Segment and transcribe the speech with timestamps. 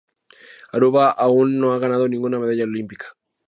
[0.75, 3.05] Aruba aún no ha ganado ninguna medalla olímpica.